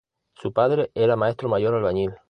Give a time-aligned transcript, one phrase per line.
[0.33, 2.15] Su padre era maestro mayor albañil.